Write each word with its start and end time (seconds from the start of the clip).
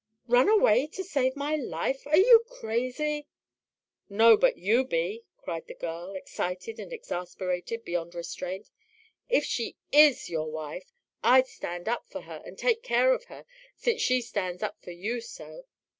"Run 0.27 0.49
away 0.49 0.87
to 0.93 1.03
save 1.03 1.35
my 1.35 1.55
life? 1.55 2.07
Are 2.07 2.17
you 2.17 2.43
crazy?" 2.49 3.27
"No, 4.09 4.35
but 4.35 4.57
you 4.57 4.83
be," 4.83 5.25
cried 5.37 5.67
the 5.67 5.75
girl, 5.75 6.13
excited 6.15 6.79
and 6.79 6.91
exasperated 6.91 7.85
beyond 7.85 8.15
restraint. 8.15 8.71
"If 9.29 9.45
she 9.45 9.77
IS 9.91 10.27
your 10.27 10.49
wife 10.49 10.91
I'd 11.23 11.45
stand 11.45 11.87
up 11.87 12.09
for 12.09 12.21
her 12.21 12.41
and 12.43 12.57
take 12.57 12.81
care 12.81 13.13
of 13.13 13.25
her, 13.25 13.45
since 13.75 14.01
she 14.01 14.21
stands 14.23 14.63
up 14.63 14.81
for 14.81 14.89
you 14.89 15.21
so. 15.21 15.65